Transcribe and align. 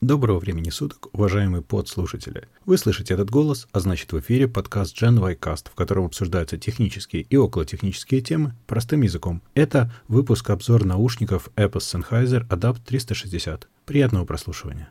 Доброго 0.00 0.38
времени 0.38 0.70
суток, 0.70 1.08
уважаемые 1.12 1.60
подслушатели. 1.60 2.48
Вы 2.64 2.78
слышите 2.78 3.12
этот 3.12 3.28
голос, 3.28 3.68
а 3.70 3.80
значит 3.80 4.10
в 4.10 4.18
эфире 4.20 4.48
подкаст 4.48 4.96
Gen 4.96 5.20
y 5.20 5.34
Cast, 5.34 5.68
в 5.70 5.74
котором 5.74 6.06
обсуждаются 6.06 6.56
технические 6.56 7.20
и 7.20 7.36
околотехнические 7.36 8.22
темы 8.22 8.54
простым 8.66 9.02
языком. 9.02 9.42
Это 9.54 9.92
выпуск-обзор 10.08 10.86
наушников 10.86 11.50
Apple 11.54 11.80
Sennheiser 11.80 12.48
Adapt 12.48 12.78
360. 12.86 13.68
Приятного 13.84 14.24
прослушивания. 14.24 14.90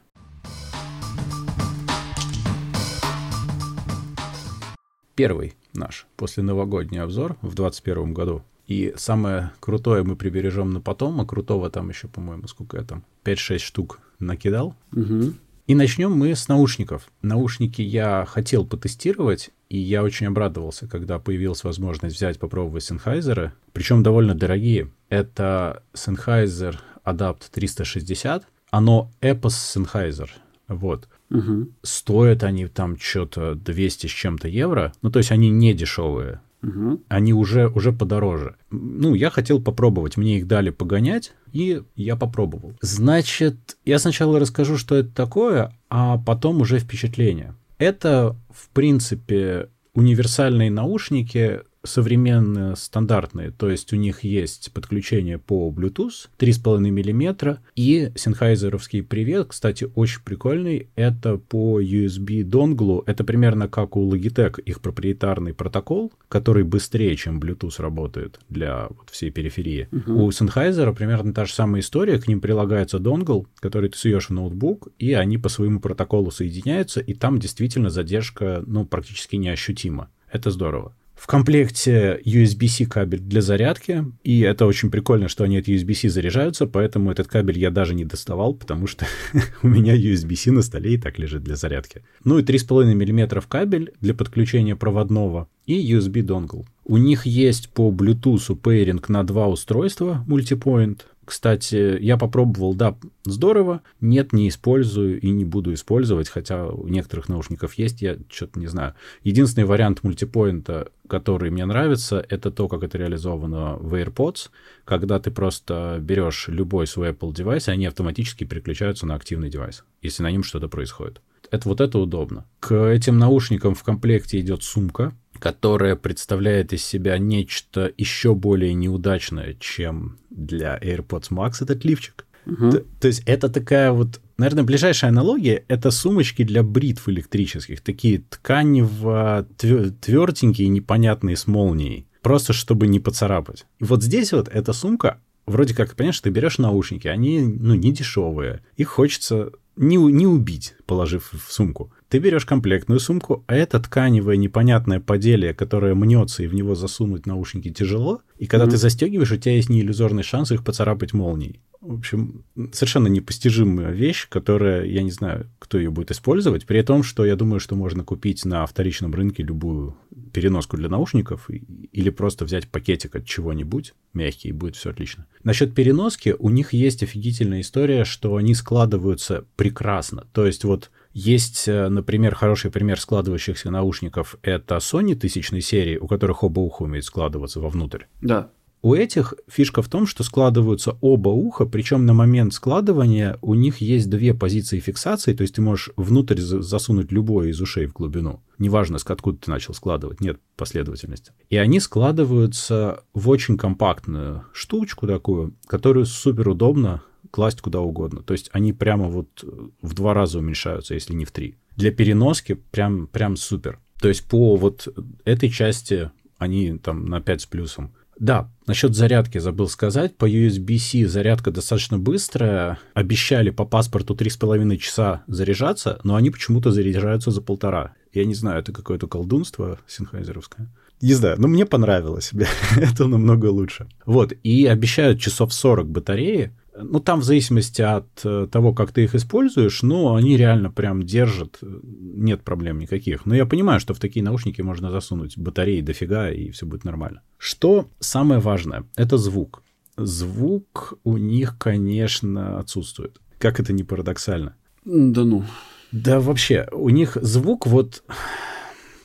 Первый 5.16 5.56
наш 5.74 6.06
после 6.18 6.44
новогодний 6.44 7.02
обзор 7.02 7.32
в 7.42 7.56
2021 7.56 8.14
году. 8.14 8.44
И 8.68 8.94
самое 8.96 9.54
крутое 9.60 10.04
мы 10.04 10.16
прибережем 10.16 10.70
на 10.70 10.82
потом, 10.82 11.20
а 11.20 11.26
крутого 11.26 11.72
там 11.72 11.90
еще, 11.90 12.08
по-моему, 12.08 12.48
сколько 12.48 12.78
я 12.78 12.84
там, 12.84 13.04
5-6 13.24 13.58
штук 13.58 14.00
накидал. 14.20 14.76
Угу. 14.94 15.34
И 15.68 15.76
начнем 15.76 16.12
мы 16.12 16.36
с 16.36 16.48
наушников. 16.48 17.10
Наушники 17.22 17.82
я 17.82 18.26
хотел 18.28 18.66
потестировать, 18.66 19.52
и 19.70 19.78
я 19.78 20.02
очень 20.02 20.26
обрадовался, 20.26 20.88
когда 20.88 21.20
появилась 21.20 21.64
возможность 21.64 22.16
взять, 22.16 22.40
попробовать 22.40 22.90
Sennheiser, 22.90 23.52
причем 23.72 24.02
довольно 24.02 24.34
дорогие. 24.34 24.90
Это 25.10 25.84
Sennheiser 25.94 26.78
Adapt 27.06 27.44
360, 27.52 28.48
оно 28.72 29.12
Epos 29.22 29.54
Sennheiser. 29.76 30.30
Вот. 30.68 31.08
Угу. 31.30 31.70
Стоят 31.84 32.44
они 32.44 32.68
там 32.68 32.98
что-то 32.98 33.54
200 33.56 34.08
с 34.08 34.10
чем-то 34.10 34.48
евро. 34.48 34.94
Ну, 35.02 35.12
то 35.12 35.20
есть 35.20 35.32
они 35.32 35.50
не 35.50 35.74
дешевые. 35.74 36.42
Угу. 36.62 37.04
Они 37.08 37.34
уже, 37.34 37.68
уже 37.68 37.94
подороже. 37.94 38.56
Ну, 38.70 39.14
я 39.14 39.30
хотел 39.30 39.62
попробовать. 39.62 40.18
Мне 40.18 40.38
их 40.38 40.48
дали 40.48 40.70
погонять, 40.70 41.34
и 41.52 41.82
я 41.96 42.16
попробовал. 42.16 42.74
Значит, 42.82 43.78
я 43.86 44.00
сначала 44.00 44.40
расскажу, 44.40 44.78
что 44.78 44.96
это 44.96 45.10
такое, 45.10 45.74
а 45.90 46.18
потом 46.18 46.62
уже 46.62 46.80
впечатление. 46.80 47.56
Это, 47.78 48.36
в 48.50 48.70
принципе, 48.70 49.70
универсальные 49.94 50.70
наушники 50.70 51.62
современные, 51.84 52.76
стандартные, 52.76 53.52
то 53.52 53.70
есть 53.70 53.94
у 53.94 53.96
них 53.96 54.24
есть 54.24 54.72
подключение 54.74 55.38
по 55.38 55.74
Bluetooth 55.76 56.30
3,5 56.38 56.80
мм 56.80 57.60
и 57.76 58.12
синхайзеровский 58.16 59.04
привет, 59.04 59.48
кстати, 59.50 59.90
очень 59.96 60.22
прикольный, 60.24 60.90
это 60.96 61.38
по 61.38 61.82
USB 61.82 62.44
донглу, 62.44 63.04
это 63.06 63.24
примерно 63.24 63.68
как 63.68 63.96
у 63.96 64.14
Logitech 64.14 64.62
их 64.62 64.82
проприетарный 64.82 65.54
протокол, 65.54 66.12
который 66.28 66.64
быстрее, 66.64 67.16
чем 67.16 67.40
Bluetooth 67.40 67.82
работает 67.82 68.40
для 68.50 68.88
вот 68.90 69.10
всей 69.10 69.32
периферии. 69.32 69.88
Угу. 69.92 70.26
У 70.26 70.30
Sennheiser 70.30 70.94
примерно 70.94 71.34
та 71.34 71.46
же 71.46 71.54
самая 71.54 71.82
история, 71.82 72.20
к 72.20 72.28
ним 72.28 72.42
прилагается 72.42 73.00
донгл, 73.00 73.48
который 73.60 73.90
ты 73.90 73.98
суешь 73.98 74.28
в 74.28 74.34
ноутбук, 74.34 74.90
и 75.00 75.14
они 75.14 75.38
по 75.38 75.50
своему 75.50 75.80
протоколу 75.80 76.32
соединяются, 76.32 77.00
и 77.00 77.14
там 77.14 77.40
действительно 77.40 77.90
задержка, 77.90 78.64
ну, 78.66 78.86
практически 78.86 79.38
неощутима. 79.38 80.10
Это 80.32 80.52
здорово. 80.52 80.94
В 81.20 81.28
комплекте 81.28 82.22
USB-C 82.24 82.86
кабель 82.86 83.20
для 83.20 83.42
зарядки, 83.42 84.06
и 84.24 84.40
это 84.40 84.66
очень 84.66 84.90
прикольно, 84.90 85.28
что 85.28 85.44
они 85.44 85.58
от 85.58 85.68
USB-C 85.68 86.08
заряжаются, 86.08 86.66
поэтому 86.66 87.12
этот 87.12 87.28
кабель 87.28 87.60
я 87.60 87.72
даже 87.72 87.94
не 87.94 88.06
доставал, 88.06 88.54
потому 88.54 88.88
что 88.88 89.06
у 89.62 89.68
меня 89.68 89.98
USB-C 89.98 90.52
на 90.52 90.62
столе 90.62 90.94
и 90.94 90.98
так 90.98 91.20
лежит 91.20 91.44
для 91.44 91.58
зарядки. 91.58 92.04
Ну 92.24 92.40
и 92.40 92.44
3,5 92.44 92.94
мм 92.94 93.42
кабель 93.50 93.92
для 94.00 94.14
подключения 94.14 94.78
проводного 94.78 95.50
и 95.66 95.94
USB 95.94 96.22
донгл. 96.22 96.66
У 96.86 96.96
них 96.96 97.26
есть 97.26 97.70
по 97.70 97.92
Bluetooth 97.92 98.56
пейринг 98.56 99.10
на 99.10 99.26
два 99.26 99.50
устройства 99.50 100.24
мультипоинт, 100.26 101.06
кстати, 101.30 102.02
я 102.02 102.18
попробовал, 102.18 102.74
да, 102.74 102.98
здорово. 103.24 103.84
Нет, 104.02 104.34
не 104.34 104.50
использую 104.50 105.22
и 105.22 105.30
не 105.30 105.46
буду 105.46 105.76
использовать, 105.76 106.28
хотя 106.28 106.66
у 106.66 106.88
некоторых 106.88 107.30
наушников 107.30 107.76
есть, 107.76 108.02
я 108.02 108.18
что-то 108.32 108.60
не 108.60 108.66
знаю. 108.66 108.96
Единственный 109.22 109.66
вариант 109.66 110.02
мультипоинта, 110.02 110.92
который 111.08 111.52
мне 111.52 111.66
нравится, 111.66 112.26
это 112.30 112.50
то, 112.50 112.68
как 112.68 112.82
это 112.82 112.98
реализовано 112.98 113.76
в 113.76 113.94
AirPods, 113.94 114.50
когда 114.86 115.20
ты 115.20 115.30
просто 115.30 116.00
берешь 116.02 116.48
любой 116.48 116.88
свой 116.88 117.12
Apple 117.12 117.32
девайс, 117.32 117.68
и 117.68 117.72
они 117.72 117.86
автоматически 117.86 118.44
переключаются 118.44 119.06
на 119.06 119.14
активный 119.14 119.52
девайс, 119.52 119.84
если 120.02 120.24
на 120.24 120.32
нем 120.32 120.42
что-то 120.42 120.68
происходит. 120.68 121.22
Это 121.52 121.70
вот 121.70 121.80
это 121.80 122.00
удобно. 122.00 122.46
К 122.60 122.90
этим 122.90 123.20
наушникам 123.20 123.76
в 123.76 123.84
комплекте 123.84 124.40
идет 124.40 124.64
сумка, 124.64 125.14
которая 125.40 125.96
представляет 125.96 126.74
из 126.74 126.86
себя 126.86 127.18
нечто 127.18 127.92
еще 127.98 128.36
более 128.36 128.74
неудачное, 128.74 129.56
чем 129.60 130.18
для 130.30 130.78
AirPods 130.78 131.30
Max 131.32 131.54
этот 131.62 131.84
лифчик. 131.86 132.26
Угу. 132.46 132.72
То, 132.72 132.80
то 133.02 133.08
есть 133.08 133.24
это 133.26 133.50
такая 133.50 133.92
вот, 133.92 134.20
наверное, 134.38 134.64
ближайшая 134.64 135.12
аналогия— 135.12 135.64
это 135.68 135.92
сумочки 135.92 136.44
для 136.44 136.64
бритв 136.64 137.08
электрических, 137.10 137.82
такие 137.82 138.20
тканево 138.30 139.48
тверденькие, 139.58 140.68
непонятные 140.70 141.36
с 141.36 141.48
молнией, 141.48 142.08
просто 142.22 142.54
чтобы 142.54 142.88
не 142.88 143.00
поцарапать. 143.00 143.66
И 143.80 143.84
вот 143.84 144.04
здесь 144.04 144.32
вот 144.32 144.48
эта 144.48 144.74
сумка, 144.74 145.20
вроде 145.46 145.76
как, 145.76 145.96
понимаешь, 145.96 146.20
ты 146.20 146.30
берешь 146.30 146.58
наушники, 146.58 147.08
они, 147.08 147.40
ну, 147.42 147.76
не 147.76 147.92
дешевые, 147.92 148.64
их 148.78 148.90
хочется 148.90 149.52
не, 149.76 149.98
не 149.98 150.28
убить, 150.28 150.76
положив 150.86 151.32
в 151.32 151.52
сумку. 151.52 151.94
Ты 152.10 152.18
берешь 152.18 152.46
комплектную 152.46 153.00
сумку, 153.00 153.44
а 153.48 153.56
это 153.56 153.80
тканевое 153.80 154.36
непонятное 154.36 155.00
поделие, 155.00 155.54
которое 155.54 155.94
мнется, 155.94 156.44
и 156.44 156.48
в 156.48 156.56
него 156.56 156.74
засунуть 156.74 157.28
наушники 157.28 157.70
тяжело. 157.70 158.22
И 158.38 158.48
когда 158.48 158.66
mm-hmm. 158.66 158.72
ты 158.72 158.78
застегиваешь, 158.78 159.32
у 159.32 159.38
тебя 159.38 159.56
есть 159.56 159.70
неиллюзорный 159.70 160.24
шанс 160.24 160.52
их 160.52 160.64
поцарапать 160.64 161.14
молнией. 161.14 161.62
В 161.82 161.94
общем, 161.94 162.44
совершенно 162.74 163.08
непостижимая 163.08 163.92
вещь, 163.92 164.28
которая, 164.28 164.84
я 164.86 165.02
не 165.02 165.12
знаю, 165.12 165.50
кто 165.60 165.78
ее 165.78 165.92
будет 165.92 166.12
использовать, 166.12 166.66
при 166.66 166.82
том, 166.82 167.04
что 167.04 167.26
я 167.26 167.38
думаю, 167.38 167.62
что 167.62 167.76
можно 167.76 168.04
купить 168.04 168.44
на 168.44 168.66
вторичном 168.66 169.14
рынке 169.14 169.44
любую 169.44 169.96
переноску 170.34 170.76
для 170.76 170.90
наушников 170.90 171.50
или 171.50 172.10
просто 172.10 172.44
взять 172.44 172.68
пакетик 172.68 173.16
от 173.16 173.26
чего-нибудь 173.26 173.94
мягкий, 174.14 174.50
и 174.50 174.52
будет 174.52 174.76
все 174.76 174.90
отлично. 174.90 175.26
Насчет 175.44 175.74
переноски, 175.74 176.36
у 176.38 176.50
них 176.50 176.74
есть 176.74 177.02
офигительная 177.04 177.62
история, 177.62 178.04
что 178.04 178.36
они 178.36 178.56
складываются 178.56 179.46
прекрасно. 179.56 180.26
То 180.34 180.46
есть 180.46 180.66
вот 180.66 180.92
есть, 181.20 181.68
э, 181.68 181.90
например, 181.90 182.34
хороший 182.34 182.72
пример 182.72 183.00
складывающихся 183.00 183.70
наушников. 183.70 184.38
Это 184.42 184.78
Sony 184.78 185.16
тысячной 185.16 185.62
серии, 185.62 185.98
у 185.98 186.08
которых 186.08 186.44
оба 186.44 186.62
уха 186.62 186.84
умеют 186.84 187.06
складываться 187.06 187.60
вовнутрь. 187.60 188.06
Да. 188.22 188.52
У 188.82 188.94
этих 188.94 189.34
фишка 189.50 189.82
в 189.82 189.90
том, 189.90 190.08
что 190.08 190.24
складываются 190.24 190.98
оба 191.02 191.28
уха, 191.28 191.66
причем 191.66 192.06
на 192.06 192.14
момент 192.14 192.54
складывания 192.54 193.38
у 193.42 193.54
них 193.54 193.80
есть 193.80 194.10
две 194.10 194.34
позиции 194.34 194.80
фиксации, 194.80 195.34
то 195.34 195.42
есть 195.42 195.56
ты 195.56 195.62
можешь 195.62 195.90
внутрь 195.98 196.40
засунуть 196.40 197.12
любое 197.12 197.50
из 197.50 197.60
ушей 197.60 197.88
в 197.88 197.94
глубину. 197.94 198.42
Неважно, 198.58 198.98
откуда 199.04 199.38
ты 199.38 199.52
начал 199.52 199.74
складывать, 199.74 200.22
нет 200.22 200.40
последовательности. 200.56 201.34
И 201.50 201.58
они 201.58 201.82
складываются 201.82 203.04
в 203.14 203.28
очень 203.28 203.58
компактную 203.58 204.46
штучку 204.54 205.08
такую, 205.08 205.56
которую 205.68 206.06
супер 206.06 206.48
удобно 206.48 207.02
класть 207.32 207.62
куда 207.62 207.80
угодно. 207.80 208.22
То 208.24 208.34
есть 208.34 208.50
они 208.54 208.74
прямо 208.74 209.08
вот 209.08 209.44
в 209.82 209.94
два 209.94 210.14
раза 210.14 210.40
уменьшаются, 210.40 210.94
если 210.94 211.14
не 211.14 211.26
в 211.26 211.32
три. 211.32 211.56
Для 211.76 211.92
переноски 211.92 212.54
прям, 212.72 213.08
прям 213.08 213.36
супер. 213.36 213.80
То 214.02 214.08
есть 214.08 214.28
по 214.28 214.56
вот 214.56 214.88
этой 215.26 215.50
части 215.50 216.12
они 216.38 216.78
там 216.78 217.06
на 217.06 217.22
5 217.22 217.42
с 217.42 217.46
плюсом. 217.46 217.94
Да, 218.20 218.52
насчет 218.68 218.96
зарядки 218.96 219.38
забыл 219.38 219.70
сказать. 219.70 220.18
По 220.18 220.30
USB-C 220.30 221.08
зарядка 221.08 221.52
достаточно 221.52 221.98
быстрая. 221.98 222.78
Обещали 222.94 223.50
по 223.50 223.64
паспорту 223.64 224.14
3,5 224.14 224.78
часа 224.78 225.24
заряжаться, 225.28 226.02
но 226.04 226.16
они 226.16 226.30
почему-то 226.30 226.72
заряжаются 226.72 227.32
за 227.32 227.42
полтора. 227.42 227.94
Я 228.14 228.26
не 228.26 228.36
знаю, 228.36 228.60
это 228.60 228.74
какое-то 228.74 229.08
колдунство 229.08 229.80
синхайзеровское. 229.88 230.70
Не 231.02 231.14
знаю, 231.14 231.40
но 231.40 231.48
мне 231.48 231.66
понравилось. 231.66 232.32
это 232.76 233.08
намного 233.08 233.46
лучше. 233.46 233.88
Вот, 234.06 234.34
и 234.44 234.66
обещают 234.66 235.22
часов 235.22 235.54
40 235.54 235.90
батареи. 235.90 236.52
Ну, 236.82 237.00
там 237.00 237.20
в 237.20 237.24
зависимости 237.24 237.82
от 237.82 238.08
э, 238.24 238.48
того, 238.52 238.74
как 238.74 238.92
ты 238.92 239.04
их 239.04 239.16
используешь, 239.16 239.82
но 239.82 240.16
они 240.16 240.38
реально 240.38 240.72
прям 240.72 241.04
держат, 241.04 241.58
э, 241.62 241.80
нет 241.84 242.44
проблем 242.44 242.80
никаких. 242.80 243.26
Но 243.26 243.36
я 243.36 243.46
понимаю, 243.46 243.80
что 243.80 243.94
в 243.94 244.00
такие 244.00 244.24
наушники 244.24 244.62
можно 244.62 244.92
засунуть 244.92 245.38
батареи 245.38 245.82
дофига, 245.82 246.30
и 246.30 246.52
все 246.52 246.66
будет 246.66 246.86
нормально. 246.86 247.22
Что 247.38 247.90
самое 248.00 248.40
важное? 248.40 248.86
Это 248.96 249.18
звук. 249.18 249.64
Звук 249.98 250.94
у 251.04 251.18
них, 251.18 251.58
конечно, 251.58 252.60
отсутствует. 252.60 253.20
Как 253.38 253.60
это 253.60 253.74
не 253.74 253.84
парадоксально. 253.84 254.56
Да 254.86 255.24
ну. 255.24 255.44
Да 255.92 256.20
вообще, 256.20 256.68
у 256.72 256.90
них 256.90 257.18
звук 257.22 257.66
вот, 257.66 258.04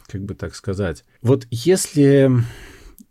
как 0.07 0.25
бы 0.25 0.35
так 0.35 0.55
сказать, 0.55 1.05
вот 1.23 1.47
если 1.51 2.31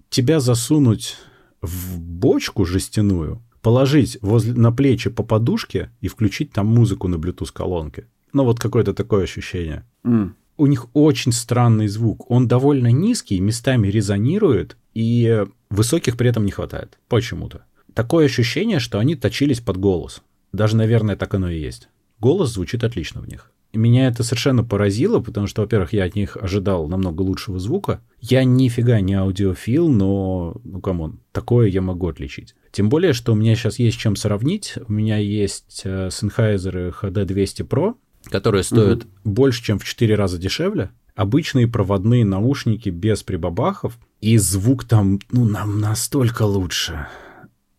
тебя 0.09 0.39
засунуть 0.39 1.17
в 1.61 1.99
бочку 1.99 2.65
жестяную, 2.65 3.41
положить 3.63 4.19
возле, 4.21 4.53
на 4.53 4.71
плечи 4.71 5.09
по 5.09 5.23
подушке 5.23 5.89
и 6.01 6.07
включить 6.07 6.51
там 6.51 6.67
музыку 6.67 7.07
на 7.07 7.15
Bluetooth-колонке. 7.15 8.05
Ну, 8.33 8.43
вот 8.43 8.59
какое-то 8.59 8.93
такое 8.93 9.23
ощущение. 9.23 9.85
Mm. 10.03 10.33
У 10.57 10.67
них 10.67 10.87
очень 10.93 11.31
странный 11.31 11.87
звук. 11.87 12.29
Он 12.29 12.47
довольно 12.47 12.91
низкий, 12.91 13.39
местами 13.39 13.87
резонирует, 13.87 14.77
и 14.93 15.45
высоких 15.69 16.17
при 16.17 16.29
этом 16.29 16.45
не 16.45 16.51
хватает. 16.51 16.99
Почему-то. 17.07 17.63
Такое 17.93 18.25
ощущение, 18.25 18.79
что 18.79 18.99
они 18.99 19.15
точились 19.15 19.61
под 19.61 19.77
голос. 19.77 20.21
Даже, 20.51 20.75
наверное, 20.75 21.15
так 21.15 21.33
оно 21.33 21.49
и 21.49 21.59
есть. 21.59 21.89
голос 22.19 22.51
звучит 22.51 22.83
отлично 22.83 23.21
в 23.21 23.27
них. 23.27 23.49
Меня 23.73 24.07
это 24.07 24.23
совершенно 24.23 24.63
поразило, 24.63 25.19
потому 25.19 25.47
что, 25.47 25.63
во-первых, 25.63 25.93
я 25.93 26.03
от 26.03 26.15
них 26.15 26.37
ожидал 26.37 26.87
намного 26.87 27.23
лучшего 27.23 27.57
звука. 27.57 28.01
Я 28.21 28.43
нифига 28.43 28.99
не 29.01 29.15
аудиофил, 29.15 29.89
но, 29.89 30.55
ну, 30.63 30.79
come 30.79 31.02
on, 31.02 31.19
такое 31.31 31.69
я 31.69 31.81
могу 31.81 32.07
отличить. 32.07 32.55
Тем 32.71 32.89
более, 32.89 33.13
что 33.13 33.33
у 33.33 33.35
меня 33.35 33.55
сейчас 33.55 33.79
есть 33.79 33.97
чем 33.97 34.15
сравнить. 34.15 34.75
У 34.87 34.93
меня 34.93 35.17
есть 35.17 35.81
э, 35.85 36.09
Sennheiser 36.09 36.93
HD200 37.01 37.67
Pro, 37.67 37.95
которые 38.25 38.63
стоят 38.63 39.05
угу. 39.05 39.11
больше, 39.23 39.63
чем 39.63 39.79
в 39.79 39.85
4 39.85 40.13
раза 40.15 40.37
дешевле. 40.37 40.91
Обычные 41.15 41.67
проводные 41.67 42.25
наушники 42.25 42.89
без 42.89 43.23
прибабахов. 43.23 43.97
И 44.21 44.37
звук 44.37 44.85
там, 44.85 45.19
ну, 45.31 45.45
нам 45.45 45.79
настолько 45.79 46.43
лучше. 46.43 47.07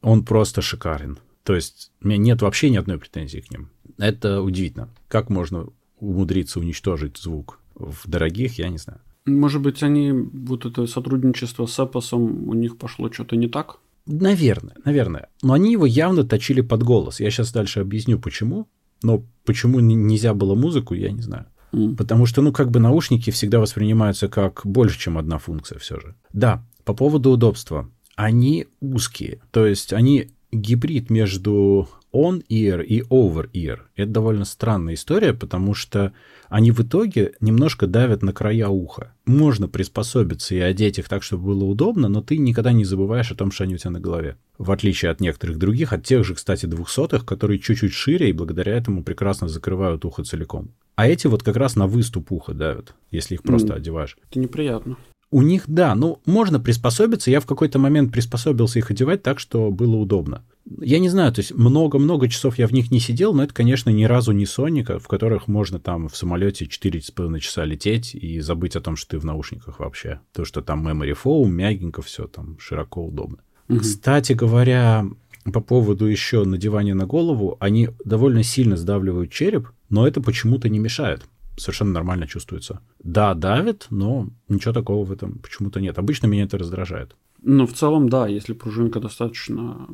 Он 0.02 0.25
просто 0.25 0.61
шикарен. 0.61 1.19
То 1.44 1.55
есть 1.55 1.93
у 2.02 2.08
меня 2.08 2.19
нет 2.19 2.43
вообще 2.43 2.70
ни 2.70 2.76
одной 2.76 2.99
претензии 2.99 3.38
к 3.38 3.50
ним. 3.50 3.70
Это 3.99 4.43
удивительно. 4.43 4.88
Как 5.08 5.31
можно 5.31 5.67
умудриться 5.99 6.61
уничтожить 6.61 7.19
звук 7.19 7.61
в 7.75 8.08
дорогих, 8.08 8.58
я 8.58 8.69
не 8.69 8.79
знаю. 8.79 9.00
Может 9.26 9.62
быть, 9.62 9.82
они, 9.82 10.12
вот 10.12 10.67
это 10.67 10.87
сотрудничество 10.87 11.67
с 11.67 11.79
Apple, 11.79 12.14
у 12.14 12.55
них 12.55 12.76
пошло 12.76 13.11
что-то 13.11 13.37
не 13.37 13.49
так? 13.49 13.79
Наверное, 14.06 14.76
наверное. 14.85 15.29
Но 15.43 15.55
они 15.55 15.73
его 15.73 15.87
явно 15.87 16.25
точили 16.25 16.61
под 16.61 16.82
голос. 16.82 17.20
Я 17.20 17.31
сейчас 17.31 17.52
дальше 17.52 17.81
объясню, 17.81 18.19
почему. 18.19 18.69
Но 19.02 19.25
почему 19.44 19.81
нельзя 19.81 20.35
было 20.35 20.55
музыку, 20.55 20.94
я 20.94 21.11
не 21.11 21.23
знаю. 21.23 21.46
Mm. 21.73 21.96
Потому 21.96 22.26
что, 22.26 22.43
ну, 22.43 22.52
как 22.52 22.70
бы 22.70 22.81
наушники 22.81 23.31
всегда 23.31 23.61
воспринимаются 23.61 24.29
как 24.29 24.62
больше, 24.64 24.99
чем 24.99 25.19
одна 25.19 25.38
функция 25.38 25.79
все 25.79 25.99
же. 25.99 26.14
Да, 26.32 26.64
по 26.85 26.94
поводу 26.94 27.31
удобства. 27.31 27.91
Они 28.14 28.67
узкие. 28.81 29.41
То 29.50 29.67
есть 29.67 29.93
они 29.93 30.31
гибрид 30.52 31.11
между 31.11 31.88
on-ear 32.14 32.84
и 32.84 33.02
over-ear. 33.02 33.81
Это 33.96 34.11
довольно 34.11 34.44
странная 34.44 34.94
история, 34.94 35.34
потому 35.34 35.75
что 35.75 36.12
они 36.49 36.70
в 36.70 36.81
итоге 36.81 37.32
немножко 37.40 37.87
давят 37.87 38.22
на 38.22 38.32
края 38.32 38.69
уха. 38.69 39.12
Можно 39.26 39.66
приспособиться 39.66 40.55
и 40.55 40.61
одеть 40.61 40.99
их 40.99 41.08
так, 41.08 41.22
чтобы 41.22 41.46
было 41.46 41.64
удобно, 41.64 42.08
но 42.08 42.22
ты 42.22 42.38
никогда 42.38 42.72
не 42.72 42.84
забываешь 42.84 43.32
о 43.32 43.34
том, 43.34 43.50
что 43.50 43.64
они 43.64 43.75
у 43.75 43.78
тебя 43.78 43.90
на 43.90 44.00
голове. 44.00 44.37
В 44.56 44.70
отличие 44.70 45.11
от 45.11 45.20
некоторых 45.20 45.58
других, 45.58 45.93
от 45.93 46.05
тех 46.05 46.25
же, 46.25 46.34
кстати, 46.34 46.66
двухсотых, 46.66 47.26
которые 47.26 47.58
чуть-чуть 47.58 47.93
шире 47.93 48.31
и 48.31 48.32
благодаря 48.32 48.76
этому 48.76 49.02
прекрасно 49.02 49.49
закрывают 49.49 50.05
ухо 50.05 50.22
целиком. 50.22 50.70
А 50.94 51.08
эти 51.08 51.26
вот 51.26 51.43
как 51.43 51.56
раз 51.56 51.75
на 51.75 51.88
выступ 51.88 52.31
уха 52.31 52.55
давят, 52.55 52.94
если 53.10 53.34
их 53.34 53.43
просто 53.43 53.72
mm. 53.72 53.76
одеваешь. 53.76 54.17
Это 54.31 54.38
неприятно. 54.38 54.96
У 55.34 55.42
них, 55.42 55.64
да, 55.66 55.96
ну, 55.96 56.20
можно 56.26 56.60
приспособиться. 56.60 57.28
Я 57.28 57.40
в 57.40 57.46
какой-то 57.46 57.81
момент 57.81 58.12
приспособился 58.12 58.78
их 58.78 58.92
одевать 58.92 59.25
так, 59.25 59.40
что 59.40 59.72
было 59.72 59.96
удобно. 59.96 60.44
Я 60.81 61.00
не 61.00 61.08
знаю, 61.08 61.32
то 61.32 61.40
есть 61.40 61.52
много-много 61.52 62.28
часов 62.28 62.56
я 62.56 62.69
в 62.69 62.72
них 62.72 62.92
не 62.92 63.00
сидел, 63.00 63.34
но 63.34 63.42
это, 63.42 63.52
конечно, 63.52 63.90
ни 63.90 64.04
разу 64.04 64.31
не 64.31 64.46
Соника, 64.46 65.00
в 65.00 65.08
которых 65.08 65.48
можно 65.48 65.81
там 65.81 66.08
в 66.08 66.16
самолете 66.16 66.66
4,5 66.66 67.40
часа 67.40 67.64
лететь 67.64 68.14
и 68.14 68.38
забыть 68.38 68.76
о 68.76 68.81
том, 68.81 68.94
что 68.94 69.10
ты 69.10 69.19
в 69.19 69.25
наушниках 69.25 69.81
вообще. 69.81 70.20
То, 70.32 70.44
что 70.44 70.62
там 70.62 70.86
memory 70.86 71.19
foam, 71.20 71.48
мягенько 71.48 72.00
все, 72.00 72.28
там 72.28 72.56
широко, 72.60 73.04
удобно. 73.04 73.38
Угу. 73.69 73.81
Кстати 73.81 74.34
говоря, 74.34 75.04
по 75.52 75.60
поводу 75.60 76.06
еще 76.06 76.44
надевания 76.44 76.94
на 76.94 77.06
голову, 77.06 77.56
они 77.58 77.88
довольно 78.04 78.44
сильно 78.44 78.76
сдавливают 78.76 79.32
череп, 79.32 79.70
но 79.90 80.06
это 80.06 80.20
почему-то 80.20 80.69
не 80.69 80.78
мешает 80.78 81.25
совершенно 81.56 81.93
нормально 81.93 82.27
чувствуется. 82.27 82.81
Да, 83.03 83.35
давит, 83.35 83.87
но 83.91 84.29
ничего 84.49 84.73
такого 84.73 85.05
в 85.05 85.12
этом 85.12 85.39
почему-то 85.39 85.81
нет. 85.81 85.99
Обычно 85.99 86.27
меня 86.27 86.45
это 86.45 86.59
раздражает. 86.59 87.17
Ну, 87.47 87.67
в 87.67 87.75
целом, 87.75 88.09
да, 88.09 88.27
если 88.27 88.55
пружинка 88.55 89.01
достаточно 89.01 89.87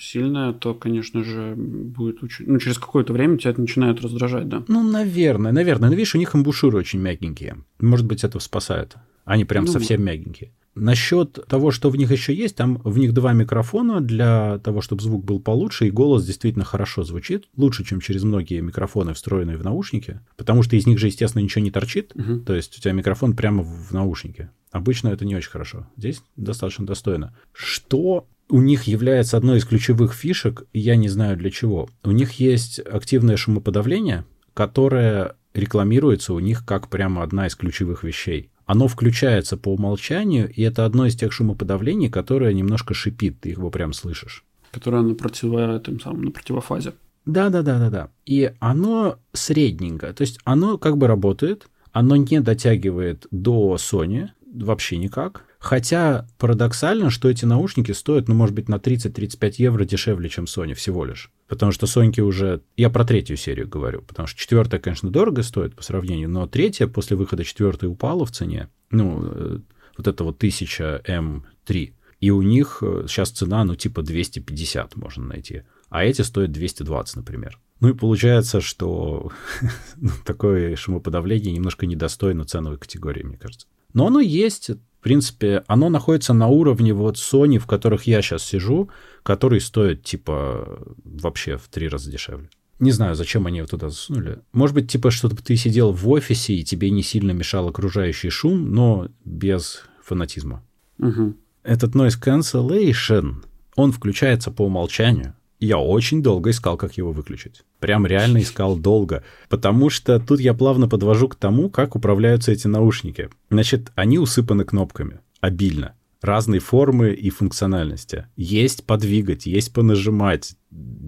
сильная, 0.00 0.52
то, 0.52 0.74
конечно 0.74 1.22
же, 1.22 1.54
будет 1.56 2.24
очень... 2.24 2.46
Ну, 2.48 2.58
через 2.58 2.78
какое-то 2.78 3.12
время 3.12 3.38
тебя 3.38 3.52
это 3.52 3.60
начинает 3.60 4.00
раздражать, 4.00 4.48
да? 4.48 4.64
Ну, 4.66 4.82
наверное, 4.82 5.52
наверное. 5.52 5.90
Но 5.90 5.94
видишь, 5.94 6.16
у 6.16 6.18
них 6.18 6.34
амбушюры 6.34 6.78
очень 6.78 6.98
мягенькие. 6.98 7.58
Может 7.80 8.06
быть, 8.06 8.24
это 8.24 8.40
спасает. 8.40 8.96
Они 9.24 9.44
прям 9.44 9.66
ну, 9.66 9.70
совсем 9.70 10.02
мягенькие. 10.02 10.52
Насчет 10.74 11.38
того, 11.48 11.70
что 11.70 11.90
в 11.90 11.96
них 11.96 12.10
еще 12.10 12.34
есть, 12.34 12.56
там 12.56 12.80
в 12.82 12.98
них 12.98 13.12
два 13.12 13.32
микрофона 13.32 14.00
для 14.00 14.58
того, 14.58 14.80
чтобы 14.80 15.02
звук 15.02 15.24
был 15.24 15.38
получше, 15.38 15.86
и 15.86 15.90
голос 15.90 16.24
действительно 16.24 16.64
хорошо 16.64 17.02
звучит, 17.02 17.48
лучше, 17.56 17.84
чем 17.84 18.00
через 18.00 18.22
многие 18.22 18.60
микрофоны, 18.60 19.12
встроенные 19.12 19.58
в 19.58 19.64
наушники, 19.64 20.20
потому 20.36 20.62
что 20.62 20.76
из 20.76 20.86
них 20.86 20.98
же, 20.98 21.08
естественно, 21.08 21.42
ничего 21.42 21.62
не 21.62 21.70
торчит, 21.70 22.12
угу. 22.14 22.40
то 22.40 22.54
есть 22.54 22.78
у 22.78 22.80
тебя 22.80 22.92
микрофон 22.92 23.36
прямо 23.36 23.62
в 23.62 23.92
наушнике. 23.92 24.50
Обычно 24.70 25.08
это 25.08 25.26
не 25.26 25.36
очень 25.36 25.50
хорошо. 25.50 25.86
Здесь 25.98 26.22
достаточно 26.36 26.86
достойно. 26.86 27.36
Что 27.52 28.26
у 28.48 28.60
них 28.62 28.84
является 28.84 29.36
одной 29.36 29.58
из 29.58 29.64
ключевых 29.66 30.14
фишек, 30.14 30.64
я 30.72 30.96
не 30.96 31.08
знаю 31.08 31.36
для 31.36 31.50
чего. 31.50 31.90
У 32.02 32.10
них 32.10 32.32
есть 32.32 32.78
активное 32.78 33.36
шумоподавление, 33.36 34.24
которое 34.54 35.36
рекламируется 35.54 36.32
у 36.32 36.38
них 36.38 36.64
как 36.64 36.88
прямо 36.88 37.22
одна 37.22 37.46
из 37.46 37.54
ключевых 37.54 38.04
вещей 38.04 38.50
оно 38.66 38.88
включается 38.88 39.56
по 39.56 39.70
умолчанию, 39.70 40.50
и 40.50 40.62
это 40.62 40.84
одно 40.84 41.06
из 41.06 41.16
тех 41.16 41.32
шумоподавлений, 41.32 42.08
которое 42.08 42.52
немножко 42.52 42.94
шипит, 42.94 43.40
ты 43.40 43.50
его 43.50 43.70
прям 43.70 43.92
слышишь. 43.92 44.44
Которое 44.70 45.02
на, 45.02 45.14
противо, 45.14 45.80
тем 45.84 46.00
самым, 46.00 46.24
на 46.24 46.30
противофазе. 46.30 46.94
Да, 47.26 47.50
да, 47.50 47.62
да, 47.62 47.78
да, 47.78 47.90
да. 47.90 48.08
И 48.26 48.52
оно 48.58 49.18
средненькое. 49.32 50.12
То 50.12 50.22
есть 50.22 50.38
оно 50.44 50.78
как 50.78 50.96
бы 50.96 51.06
работает, 51.06 51.66
оно 51.92 52.16
не 52.16 52.40
дотягивает 52.40 53.26
до 53.30 53.76
Sony 53.76 54.30
вообще 54.52 54.96
никак. 54.96 55.44
Хотя 55.58 56.26
парадоксально, 56.38 57.10
что 57.10 57.30
эти 57.30 57.44
наушники 57.44 57.92
стоят, 57.92 58.26
ну, 58.26 58.34
может 58.34 58.54
быть, 58.54 58.68
на 58.68 58.76
30-35 58.76 59.54
евро 59.58 59.84
дешевле, 59.84 60.28
чем 60.28 60.44
Sony 60.44 60.74
всего 60.74 61.04
лишь. 61.04 61.30
Потому 61.52 61.70
что 61.70 61.86
Соньки 61.86 62.22
уже... 62.22 62.62
Я 62.78 62.88
про 62.88 63.04
третью 63.04 63.36
серию 63.36 63.68
говорю, 63.68 64.00
потому 64.00 64.26
что 64.26 64.40
четвертая, 64.40 64.80
конечно, 64.80 65.10
дорого 65.10 65.42
стоит 65.42 65.74
по 65.74 65.82
сравнению, 65.82 66.30
но 66.30 66.46
третья 66.46 66.86
после 66.86 67.14
выхода 67.14 67.44
четвертой 67.44 67.90
упала 67.90 68.24
в 68.24 68.30
цене. 68.30 68.70
Ну, 68.90 69.22
э, 69.22 69.58
вот 69.98 70.08
это 70.08 70.24
вот 70.24 70.38
1000 70.38 71.02
М3. 71.06 71.92
И 72.20 72.30
у 72.30 72.40
них 72.40 72.78
сейчас 73.06 73.32
э, 73.32 73.34
цена, 73.34 73.64
ну, 73.64 73.74
типа 73.74 74.00
250 74.00 74.96
можно 74.96 75.26
найти. 75.26 75.64
А 75.90 76.06
эти 76.06 76.22
стоят 76.22 76.52
220, 76.52 77.16
например. 77.16 77.60
Ну 77.80 77.90
и 77.90 77.92
получается, 77.92 78.62
что 78.62 79.30
ну, 79.96 80.08
такое 80.24 80.74
шумоподавление 80.74 81.52
немножко 81.52 81.84
недостойно 81.84 82.46
ценовой 82.46 82.78
категории, 82.78 83.24
мне 83.24 83.36
кажется. 83.36 83.66
Но 83.92 84.06
оно 84.06 84.20
есть, 84.20 84.70
в 85.02 85.04
принципе, 85.04 85.64
оно 85.66 85.88
находится 85.88 86.32
на 86.32 86.46
уровне 86.46 86.94
вот 86.94 87.16
Sony, 87.16 87.58
в 87.58 87.66
которых 87.66 88.04
я 88.04 88.22
сейчас 88.22 88.44
сижу, 88.44 88.88
который 89.24 89.60
стоит, 89.60 90.04
типа, 90.04 90.78
вообще 91.04 91.56
в 91.56 91.66
три 91.66 91.88
раза 91.88 92.08
дешевле. 92.08 92.48
Не 92.78 92.92
знаю, 92.92 93.16
зачем 93.16 93.48
они 93.48 93.58
его 93.58 93.66
туда 93.66 93.88
засунули. 93.88 94.38
Может 94.52 94.76
быть, 94.76 94.88
типа, 94.88 95.10
чтобы 95.10 95.34
ты 95.34 95.56
сидел 95.56 95.90
в 95.90 96.08
офисе, 96.08 96.54
и 96.54 96.62
тебе 96.62 96.90
не 96.90 97.02
сильно 97.02 97.32
мешал 97.32 97.66
окружающий 97.66 98.30
шум, 98.30 98.72
но 98.72 99.08
без 99.24 99.82
фанатизма. 100.04 100.62
Угу. 101.00 101.34
Этот 101.64 101.96
noise 101.96 102.14
cancellation, 102.24 103.44
он 103.74 103.90
включается 103.90 104.52
по 104.52 104.62
умолчанию. 104.62 105.34
Я 105.62 105.78
очень 105.78 106.24
долго 106.24 106.50
искал, 106.50 106.76
как 106.76 106.96
его 106.96 107.12
выключить. 107.12 107.62
Прям 107.78 108.04
реально 108.04 108.38
искал 108.38 108.76
долго. 108.76 109.22
Потому 109.48 109.90
что 109.90 110.18
тут 110.18 110.40
я 110.40 110.54
плавно 110.54 110.88
подвожу 110.88 111.28
к 111.28 111.36
тому, 111.36 111.70
как 111.70 111.94
управляются 111.94 112.50
эти 112.50 112.66
наушники. 112.66 113.28
Значит, 113.48 113.92
они 113.94 114.18
усыпаны 114.18 114.64
кнопками. 114.64 115.20
Обильно. 115.40 115.94
Разной 116.20 116.58
формы 116.58 117.10
и 117.10 117.30
функциональности. 117.30 118.26
Есть 118.34 118.84
подвигать, 118.86 119.46
есть 119.46 119.72
понажимать, 119.72 120.56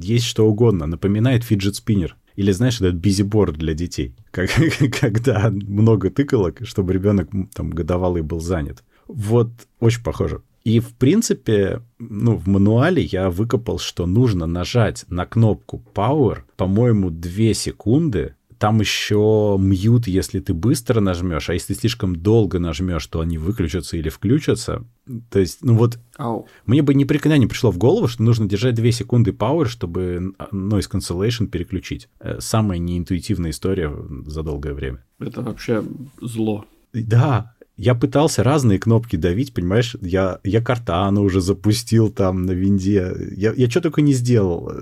есть 0.01 0.27
что 0.27 0.47
угодно. 0.47 0.87
Напоминает 0.87 1.43
фиджет-спиннер. 1.43 2.15
Или, 2.37 2.53
знаешь, 2.53 2.81
этот 2.81 2.95
бизиборд 2.95 3.57
для 3.57 3.75
детей. 3.75 4.15
Как, 4.31 4.51
когда 5.01 5.51
много 5.51 6.11
тыкалок, 6.11 6.61
чтобы 6.63 6.93
ребенок 6.93 7.29
там 7.55 7.71
годовалый 7.71 8.23
был 8.23 8.39
занят. 8.39 8.85
Вот 9.09 9.51
очень 9.81 10.05
похоже. 10.05 10.43
И, 10.65 10.81
в 10.81 10.95
принципе, 10.95 11.83
ну, 11.99 12.37
в 12.37 12.49
мануале 12.49 13.03
я 13.03 13.29
выкопал, 13.29 13.79
что 13.79 14.07
нужно 14.07 14.47
нажать 14.47 15.05
на 15.09 15.27
кнопку 15.27 15.85
Power, 15.95 16.39
по-моему, 16.57 17.11
2 17.11 17.53
секунды. 17.53 18.35
Там 18.57 18.81
еще 18.81 19.59
мьют, 19.61 20.07
если 20.07 20.41
ты 20.41 20.55
быстро 20.55 21.01
нажмешь, 21.01 21.51
а 21.51 21.53
если 21.53 21.75
слишком 21.75 22.17
долго 22.17 22.59
нажмешь, 22.59 23.07
то 23.09 23.21
они 23.21 23.37
выключатся 23.37 23.99
или 23.99 24.09
включатся. 24.09 24.85
То 25.29 25.39
есть, 25.39 25.59
ну 25.61 25.77
вот, 25.77 25.99
Ау. 26.17 26.47
мне 26.65 26.81
бы 26.81 26.95
никогда 26.95 27.37
не 27.37 27.47
пришло 27.47 27.71
в 27.71 27.77
голову, 27.77 28.09
что 28.09 28.23
нужно 28.23 28.49
держать 28.49 28.75
2 28.75 28.91
секунды 28.93 29.33
Power, 29.33 29.67
чтобы 29.67 30.33
noise 30.51 30.91
cancellation 30.91 31.47
переключить. 31.47 32.09
Э, 32.21 32.41
самая 32.41 32.79
неинтуитивная 32.79 33.51
история 33.51 33.95
за 34.25 34.43
долгое 34.43 34.73
время. 34.73 35.05
Это 35.19 35.43
вообще 35.43 35.85
зло. 36.23 36.65
Да, 36.95 37.54
я 37.77 37.95
пытался 37.95 38.43
разные 38.43 38.79
кнопки 38.79 39.17
давить, 39.17 39.53
понимаешь, 39.53 39.97
я, 40.01 40.41
я 40.45 40.63
картану 40.63 41.23
уже 41.23 41.41
запустил 41.41 42.11
там 42.11 42.43
на 42.43 42.53
винде, 42.53 43.15
я, 43.37 43.53
я 43.53 43.71
что 43.71 43.81
только 43.81 44.01
не 44.03 44.13
сделал. 44.13 44.73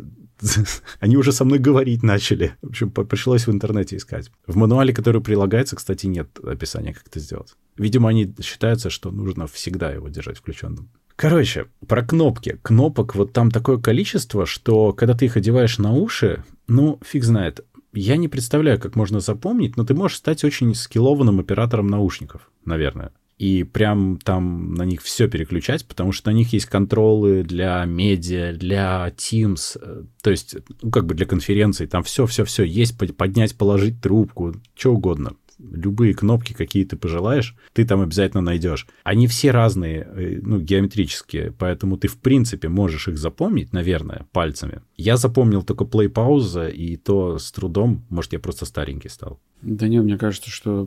Они 1.00 1.16
уже 1.16 1.32
со 1.32 1.44
мной 1.44 1.58
говорить 1.58 2.02
начали. 2.02 2.54
В 2.62 2.68
общем, 2.68 2.90
пришлось 2.90 3.46
в 3.46 3.52
интернете 3.52 3.96
искать. 3.96 4.30
В 4.46 4.56
мануале, 4.56 4.92
который 4.92 5.22
прилагается, 5.22 5.76
кстати, 5.76 6.06
нет 6.06 6.38
описания, 6.44 6.92
как 6.92 7.06
это 7.06 7.20
сделать. 7.20 7.54
Видимо, 7.76 8.10
они 8.10 8.34
считаются, 8.42 8.90
что 8.90 9.10
нужно 9.10 9.46
всегда 9.46 9.90
его 9.90 10.08
держать 10.08 10.38
включенным. 10.38 10.90
Короче, 11.16 11.66
про 11.86 12.02
кнопки. 12.02 12.58
Кнопок 12.62 13.14
вот 13.14 13.32
там 13.32 13.50
такое 13.50 13.78
количество, 13.78 14.44
что 14.44 14.92
когда 14.92 15.14
ты 15.14 15.26
их 15.26 15.36
одеваешь 15.36 15.78
на 15.78 15.92
уши, 15.92 16.44
ну, 16.66 16.98
фиг 17.04 17.24
знает. 17.24 17.64
Я 17.92 18.16
не 18.16 18.28
представляю, 18.28 18.80
как 18.80 18.96
можно 18.96 19.20
запомнить, 19.20 19.76
но 19.76 19.84
ты 19.84 19.94
можешь 19.94 20.18
стать 20.18 20.44
очень 20.44 20.74
скиллованным 20.74 21.40
оператором 21.40 21.86
наушников, 21.88 22.50
наверное. 22.64 23.12
И 23.38 23.64
прям 23.64 24.18
там 24.18 24.74
на 24.74 24.84
них 24.84 25.02
все 25.02 25.28
переключать, 25.28 25.84
потому 25.86 26.12
что 26.12 26.30
на 26.30 26.34
них 26.34 26.52
есть 26.52 26.66
контролы 26.66 27.42
для 27.42 27.84
медиа, 27.84 28.52
для 28.52 29.12
Teams, 29.16 29.78
э, 29.80 30.04
то 30.22 30.30
есть, 30.30 30.56
ну, 30.80 30.90
как 30.90 31.06
бы 31.06 31.14
для 31.14 31.26
конференций, 31.26 31.88
там 31.88 32.04
все-все-все 32.04 32.62
есть, 32.62 32.96
поднять, 33.16 33.56
положить 33.56 34.00
трубку, 34.00 34.54
что 34.76 34.92
угодно 34.92 35.32
любые 35.70 36.14
кнопки, 36.14 36.52
какие 36.52 36.84
ты 36.84 36.96
пожелаешь, 36.96 37.56
ты 37.72 37.84
там 37.84 38.00
обязательно 38.00 38.42
найдешь. 38.42 38.86
Они 39.04 39.26
все 39.26 39.50
разные, 39.50 40.08
э, 40.14 40.40
ну, 40.42 40.58
геометрические, 40.58 41.52
поэтому 41.56 41.96
ты, 41.96 42.08
в 42.08 42.18
принципе, 42.18 42.68
можешь 42.68 43.08
их 43.08 43.18
запомнить, 43.18 43.72
наверное, 43.72 44.26
пальцами. 44.32 44.82
Я 45.02 45.16
запомнил 45.16 45.64
только 45.64 45.84
play-пауза, 45.84 46.68
и 46.68 46.96
то 46.96 47.36
с 47.36 47.50
трудом, 47.50 48.04
может, 48.08 48.32
я 48.34 48.38
просто 48.38 48.66
старенький 48.66 49.08
стал. 49.08 49.40
Да 49.60 49.88
нет, 49.88 50.04
мне 50.04 50.16
кажется, 50.16 50.48
что 50.48 50.86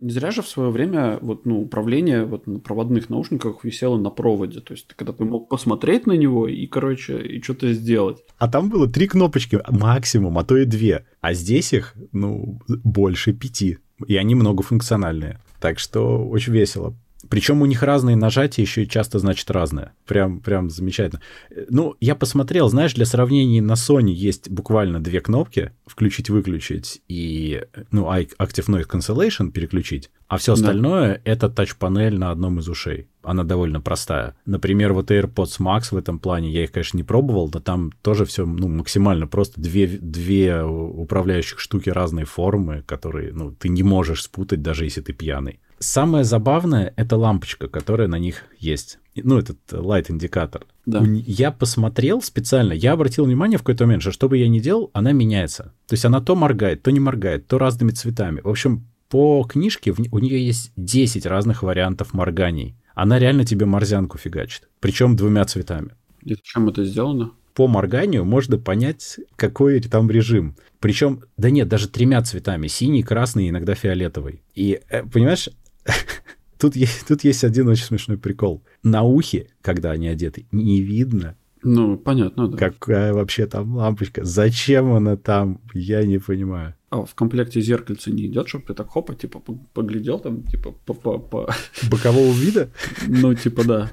не 0.00 0.10
зря 0.10 0.30
же 0.30 0.42
в 0.42 0.46
свое 0.46 0.70
время 0.70 1.18
вот, 1.20 1.46
ну, 1.46 1.62
управление 1.62 2.24
вот 2.24 2.46
на 2.46 2.60
проводных 2.60 3.10
наушниках 3.10 3.64
висело 3.64 3.98
на 3.98 4.10
проводе. 4.10 4.60
То 4.60 4.72
есть, 4.72 4.86
когда 4.94 5.12
ты 5.12 5.24
мог 5.24 5.48
посмотреть 5.48 6.06
на 6.06 6.12
него 6.12 6.46
и, 6.46 6.64
короче, 6.68 7.20
и 7.20 7.42
что-то 7.42 7.72
сделать. 7.72 8.18
А 8.38 8.46
там 8.46 8.68
было 8.68 8.86
три 8.86 9.08
кнопочки 9.08 9.60
максимум, 9.68 10.38
а 10.38 10.44
то 10.44 10.56
и 10.56 10.64
две. 10.64 11.06
А 11.20 11.34
здесь 11.34 11.72
их, 11.72 11.94
ну, 12.12 12.60
больше 12.68 13.32
пяти. 13.32 13.78
И 14.06 14.16
они 14.16 14.36
многофункциональные. 14.36 15.40
Так 15.60 15.80
что 15.80 16.24
очень 16.24 16.52
весело. 16.52 16.94
Причем 17.28 17.62
у 17.62 17.66
них 17.66 17.82
разные 17.82 18.16
нажатия 18.16 18.62
еще 18.62 18.84
и 18.84 18.88
часто 18.88 19.18
значит 19.18 19.50
разное. 19.50 19.94
Прям, 20.06 20.40
прям 20.40 20.70
замечательно. 20.70 21.22
Ну, 21.68 21.94
я 22.00 22.14
посмотрел, 22.14 22.68
знаешь, 22.68 22.94
для 22.94 23.06
сравнения 23.06 23.62
на 23.62 23.72
Sony 23.72 24.10
есть 24.10 24.50
буквально 24.50 25.00
две 25.00 25.20
кнопки 25.20 25.72
включить-выключить 25.86 27.02
и, 27.08 27.62
ну, 27.90 28.06
Active 28.06 28.66
Noise 28.68 28.86
Cancellation 28.88 29.50
переключить, 29.50 30.10
а 30.28 30.38
все 30.38 30.52
остальное 30.52 31.14
да. 31.14 31.20
это 31.24 31.48
тач-панель 31.48 32.18
на 32.18 32.30
одном 32.30 32.58
из 32.58 32.68
ушей. 32.68 33.08
Она 33.22 33.42
довольно 33.42 33.80
простая. 33.80 34.36
Например, 34.44 34.92
вот 34.92 35.10
AirPods 35.10 35.58
Max 35.58 35.88
в 35.90 35.96
этом 35.96 36.18
плане, 36.18 36.50
я 36.50 36.64
их, 36.64 36.72
конечно, 36.72 36.96
не 36.96 37.02
пробовал, 37.02 37.50
но 37.52 37.60
там 37.60 37.92
тоже 38.02 38.24
все 38.24 38.46
ну, 38.46 38.68
максимально 38.68 39.26
просто 39.26 39.60
две, 39.60 39.86
две 39.86 40.62
управляющих 40.62 41.58
штуки 41.58 41.90
разной 41.90 42.24
формы, 42.24 42.82
которые 42.86 43.32
ну, 43.32 43.50
ты 43.52 43.68
не 43.68 43.82
можешь 43.82 44.22
спутать, 44.22 44.62
даже 44.62 44.84
если 44.84 45.00
ты 45.00 45.12
пьяный. 45.12 45.60
Самое 45.78 46.24
забавное— 46.24 46.92
это 46.96 47.16
лампочка, 47.16 47.68
которая 47.68 48.08
на 48.08 48.18
них 48.18 48.44
есть. 48.58 48.98
Ну, 49.14 49.38
этот 49.38 49.58
light-индикатор. 49.70 50.66
Да. 50.86 51.02
Я 51.04 51.50
посмотрел 51.50 52.22
специально, 52.22 52.72
я 52.72 52.92
обратил 52.92 53.24
внимание 53.24 53.58
в 53.58 53.62
какой-то 53.62 53.84
момент, 53.84 54.02
что 54.02 54.12
что 54.12 54.28
бы 54.28 54.38
я 54.38 54.48
ни 54.48 54.58
делал, 54.58 54.90
она 54.92 55.12
меняется. 55.12 55.74
То 55.86 55.94
есть 55.94 56.04
она 56.04 56.20
то 56.20 56.34
моргает, 56.34 56.82
то 56.82 56.90
не 56.90 57.00
моргает, 57.00 57.46
то 57.46 57.58
разными 57.58 57.90
цветами. 57.90 58.40
В 58.42 58.48
общем, 58.48 58.86
по 59.08 59.44
книжке 59.44 59.94
у 60.10 60.18
нее 60.18 60.44
есть 60.44 60.72
10 60.76 61.26
разных 61.26 61.62
вариантов 61.62 62.12
морганий. 62.12 62.74
Она 62.94 63.18
реально 63.18 63.44
тебе 63.44 63.66
морзянку 63.66 64.18
фигачит. 64.18 64.68
Причем 64.80 65.16
двумя 65.16 65.44
цветами. 65.44 65.90
И 66.22 66.34
чем 66.42 66.68
это 66.68 66.84
сделано? 66.84 67.32
По 67.54 67.68
морганию 67.68 68.24
можно 68.24 68.58
понять, 68.58 69.18
какой 69.36 69.80
там 69.80 70.10
режим. 70.10 70.56
Причем, 70.80 71.22
да 71.36 71.50
нет, 71.50 71.68
даже 71.68 71.88
тремя 71.88 72.22
цветами. 72.22 72.66
Синий, 72.66 73.02
красный, 73.02 73.48
иногда 73.48 73.74
фиолетовый. 73.74 74.42
И, 74.54 74.80
э, 74.88 75.04
понимаешь, 75.04 75.48
тут 76.58 76.76
есть, 76.76 77.06
тут 77.06 77.24
есть 77.24 77.44
один 77.44 77.68
очень 77.68 77.84
смешной 77.84 78.18
прикол. 78.18 78.62
На 78.82 79.02
ухе, 79.02 79.48
когда 79.62 79.90
они 79.90 80.08
одеты, 80.08 80.46
не 80.52 80.80
видно, 80.80 81.36
ну, 81.68 81.96
понятно, 81.96 82.46
да. 82.46 82.56
Какая 82.56 83.12
вообще 83.12 83.46
там 83.46 83.76
лампочка? 83.76 84.24
Зачем 84.24 84.92
она 84.92 85.16
там? 85.16 85.60
Я 85.74 86.04
не 86.04 86.18
понимаю. 86.18 86.76
А 86.90 87.04
в 87.04 87.12
комплекте 87.16 87.60
зеркальца 87.60 88.12
не 88.12 88.26
идет, 88.26 88.48
чтобы 88.48 88.66
ты 88.66 88.74
так 88.74 88.88
хопа, 88.88 89.16
типа, 89.16 89.42
поглядел 89.72 90.20
там, 90.20 90.44
типа, 90.44 90.76
по... 90.84 90.94
по, 90.94 91.18
по... 91.18 91.52
Бокового 91.90 92.32
вида? 92.32 92.70
Ну, 93.08 93.34
типа, 93.34 93.64
да. 93.64 93.90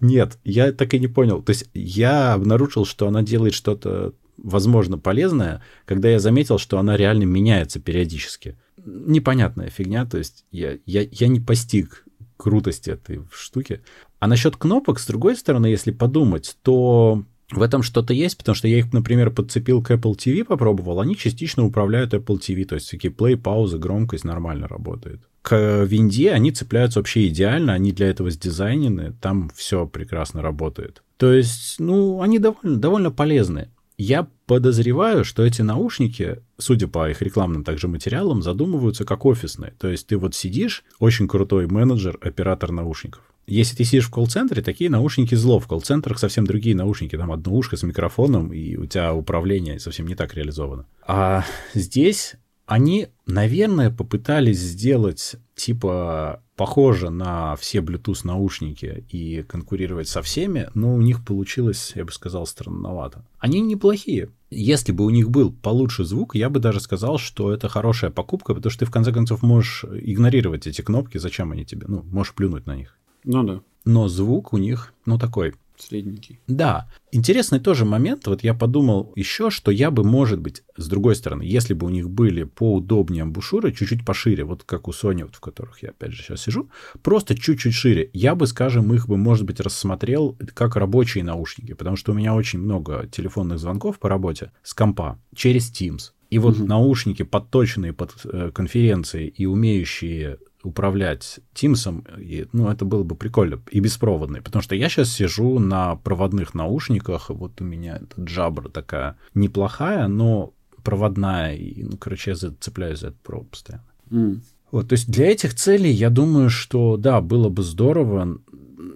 Нет, 0.00 0.38
я 0.44 0.70
так 0.70 0.94
и 0.94 1.00
не 1.00 1.08
понял. 1.08 1.42
То 1.42 1.50
есть 1.50 1.68
я 1.74 2.34
обнаружил, 2.34 2.84
что 2.84 3.08
она 3.08 3.22
делает 3.22 3.54
что-то, 3.54 4.14
возможно, 4.36 4.96
полезное, 4.96 5.62
когда 5.86 6.08
я 6.08 6.20
заметил, 6.20 6.58
что 6.58 6.78
она 6.78 6.96
реально 6.96 7.24
меняется 7.24 7.80
периодически 7.80 8.56
непонятная 8.88 9.70
фигня, 9.70 10.04
то 10.06 10.18
есть 10.18 10.44
я, 10.50 10.78
я, 10.86 11.06
я 11.10 11.28
не 11.28 11.40
постиг 11.40 12.04
крутости 12.36 12.90
этой 12.90 13.20
штуки. 13.32 13.82
А 14.18 14.26
насчет 14.26 14.56
кнопок, 14.56 14.98
с 14.98 15.06
другой 15.06 15.36
стороны, 15.36 15.66
если 15.66 15.90
подумать, 15.90 16.56
то 16.62 17.24
в 17.50 17.62
этом 17.62 17.82
что-то 17.82 18.12
есть, 18.12 18.36
потому 18.36 18.54
что 18.54 18.68
я 18.68 18.78
их, 18.78 18.92
например, 18.92 19.30
подцепил 19.30 19.82
к 19.82 19.90
Apple 19.90 20.16
TV, 20.16 20.44
попробовал, 20.44 21.00
они 21.00 21.16
частично 21.16 21.64
управляют 21.64 22.12
Apple 22.12 22.38
TV, 22.38 22.64
то 22.64 22.74
есть 22.74 22.86
всякие 22.86 23.12
play, 23.12 23.36
паузы, 23.36 23.78
громкость 23.78 24.24
нормально 24.24 24.68
работает. 24.68 25.22
К 25.42 25.84
винде 25.84 26.32
они 26.32 26.50
цепляются 26.50 26.98
вообще 26.98 27.26
идеально, 27.28 27.72
они 27.72 27.92
для 27.92 28.08
этого 28.08 28.30
сдизайнены, 28.30 29.14
там 29.20 29.50
все 29.54 29.86
прекрасно 29.86 30.42
работает. 30.42 31.02
То 31.16 31.32
есть, 31.32 31.76
ну, 31.78 32.20
они 32.20 32.38
довольно, 32.38 32.76
довольно 32.76 33.10
полезны. 33.10 33.70
Я 33.98 34.28
подозреваю, 34.46 35.24
что 35.24 35.44
эти 35.44 35.60
наушники, 35.60 36.38
судя 36.56 36.86
по 36.86 37.10
их 37.10 37.20
рекламным 37.20 37.64
также 37.64 37.88
материалам, 37.88 38.42
задумываются 38.42 39.04
как 39.04 39.26
офисные. 39.26 39.74
То 39.76 39.88
есть 39.88 40.06
ты 40.06 40.16
вот 40.16 40.36
сидишь, 40.36 40.84
очень 41.00 41.26
крутой 41.26 41.66
менеджер, 41.66 42.16
оператор 42.20 42.70
наушников. 42.70 43.22
Если 43.48 43.74
ты 43.76 43.84
сидишь 43.84 44.06
в 44.06 44.10
колл-центре, 44.10 44.62
такие 44.62 44.88
наушники 44.88 45.34
зло. 45.34 45.58
В 45.58 45.66
колл-центрах 45.66 46.18
совсем 46.18 46.46
другие 46.46 46.76
наушники. 46.76 47.16
Там 47.16 47.32
одно 47.32 47.52
ушко 47.52 47.76
с 47.76 47.82
микрофоном, 47.82 48.52
и 48.52 48.76
у 48.76 48.86
тебя 48.86 49.12
управление 49.12 49.80
совсем 49.80 50.06
не 50.06 50.14
так 50.14 50.34
реализовано. 50.34 50.86
А 51.04 51.44
здесь 51.74 52.36
они, 52.68 53.08
наверное, 53.24 53.90
попытались 53.90 54.58
сделать 54.58 55.36
типа 55.54 56.42
похоже 56.54 57.08
на 57.08 57.56
все 57.56 57.78
Bluetooth 57.78 58.20
наушники 58.24 59.06
и 59.08 59.42
конкурировать 59.42 60.06
со 60.06 60.20
всеми, 60.20 60.68
но 60.74 60.94
у 60.94 61.00
них 61.00 61.24
получилось, 61.24 61.92
я 61.94 62.04
бы 62.04 62.12
сказал, 62.12 62.46
странновато. 62.46 63.24
Они 63.38 63.62
неплохие. 63.62 64.28
Если 64.50 64.92
бы 64.92 65.06
у 65.06 65.10
них 65.10 65.30
был 65.30 65.50
получше 65.50 66.04
звук, 66.04 66.34
я 66.34 66.50
бы 66.50 66.60
даже 66.60 66.80
сказал, 66.80 67.16
что 67.16 67.54
это 67.54 67.70
хорошая 67.70 68.10
покупка, 68.10 68.54
потому 68.54 68.70
что 68.70 68.80
ты 68.80 68.86
в 68.86 68.90
конце 68.90 69.12
концов 69.12 69.42
можешь 69.42 69.84
игнорировать 69.84 70.66
эти 70.66 70.82
кнопки, 70.82 71.16
зачем 71.16 71.52
они 71.52 71.64
тебе, 71.64 71.86
ну, 71.88 72.02
можешь 72.02 72.34
плюнуть 72.34 72.66
на 72.66 72.76
них. 72.76 72.98
Ну 73.24 73.44
да. 73.44 73.62
Но 73.86 74.08
звук 74.08 74.52
у 74.52 74.58
них, 74.58 74.92
ну, 75.06 75.18
такой 75.18 75.54
средненький. 75.82 76.40
Да. 76.46 76.88
Интересный 77.12 77.60
тоже 77.60 77.84
момент. 77.84 78.26
Вот 78.26 78.42
я 78.44 78.54
подумал 78.54 79.12
еще, 79.16 79.50
что 79.50 79.70
я 79.70 79.90
бы, 79.90 80.04
может 80.04 80.40
быть, 80.40 80.62
с 80.76 80.88
другой 80.88 81.16
стороны, 81.16 81.42
если 81.42 81.74
бы 81.74 81.86
у 81.86 81.90
них 81.90 82.10
были 82.10 82.44
поудобнее 82.44 83.22
амбушюры, 83.22 83.72
чуть-чуть 83.72 84.04
пошире, 84.04 84.44
вот 84.44 84.64
как 84.64 84.88
у 84.88 84.90
Sony, 84.90 85.24
вот 85.24 85.34
в 85.34 85.40
которых 85.40 85.82
я 85.82 85.90
опять 85.90 86.12
же 86.12 86.22
сейчас 86.22 86.42
сижу, 86.42 86.68
просто 87.02 87.34
чуть-чуть 87.34 87.74
шире, 87.74 88.10
я 88.12 88.34
бы, 88.34 88.46
скажем, 88.46 88.92
их 88.94 89.08
бы, 89.08 89.16
может 89.16 89.44
быть, 89.44 89.60
рассмотрел 89.60 90.36
как 90.54 90.76
рабочие 90.76 91.24
наушники, 91.24 91.72
потому 91.72 91.96
что 91.96 92.12
у 92.12 92.14
меня 92.14 92.34
очень 92.34 92.58
много 92.58 93.08
телефонных 93.10 93.58
звонков 93.58 93.98
по 93.98 94.08
работе 94.08 94.52
с 94.62 94.74
компа 94.74 95.18
через 95.34 95.70
Teams. 95.72 96.12
И 96.30 96.38
вот 96.38 96.58
угу. 96.58 96.66
наушники, 96.66 97.22
подточенные 97.22 97.92
под 97.92 98.14
э, 98.24 98.50
конференции 98.52 99.28
и 99.28 99.46
умеющие 99.46 100.38
управлять 100.62 101.40
Teams, 101.54 102.20
и, 102.20 102.46
ну, 102.52 102.68
это 102.68 102.84
было 102.84 103.04
бы 103.04 103.14
прикольно, 103.14 103.60
и 103.70 103.80
беспроводный, 103.80 104.42
потому 104.42 104.62
что 104.62 104.74
я 104.74 104.88
сейчас 104.88 105.10
сижу 105.10 105.58
на 105.58 105.96
проводных 105.96 106.54
наушниках, 106.54 107.30
вот 107.30 107.60
у 107.60 107.64
меня 107.64 107.96
эта 107.96 108.20
джабра 108.20 108.68
такая 108.68 109.16
неплохая, 109.34 110.08
но 110.08 110.52
проводная, 110.82 111.54
и, 111.54 111.82
ну, 111.84 111.96
короче, 111.96 112.32
я 112.32 112.36
зацепляюсь 112.36 113.00
за 113.00 113.08
этот 113.08 113.20
провод 113.20 113.50
постоянно. 113.50 113.84
Mm. 114.10 114.40
Вот, 114.70 114.88
то 114.88 114.94
есть 114.94 115.10
для 115.10 115.30
этих 115.30 115.54
целей 115.54 115.90
я 115.90 116.10
думаю, 116.10 116.50
что 116.50 116.96
да, 116.96 117.20
было 117.20 117.48
бы 117.48 117.62
здорово, 117.62 118.38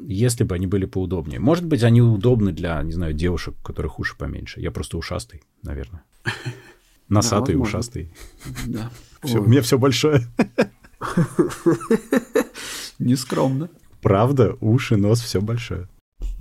если 0.06 0.44
бы 0.44 0.54
они 0.54 0.66
были 0.66 0.84
поудобнее. 0.84 1.40
Может 1.40 1.64
быть, 1.64 1.82
они 1.82 2.02
удобны 2.02 2.52
для, 2.52 2.82
не 2.82 2.92
знаю, 2.92 3.14
девушек, 3.14 3.54
у 3.58 3.62
которых 3.62 3.98
уши 3.98 4.16
поменьше. 4.16 4.60
Я 4.60 4.70
просто 4.70 4.98
ушастый, 4.98 5.42
наверное. 5.62 6.02
Носатый, 7.08 7.56
ушастый. 7.56 8.12
Да. 8.66 8.90
Все, 9.22 9.40
у 9.40 9.46
меня 9.46 9.62
все 9.62 9.78
большое. 9.78 10.22
Нескромно. 12.98 13.68
Правда, 14.00 14.56
уши, 14.60 14.96
нос, 14.96 15.20
все 15.20 15.40
большое. 15.40 15.88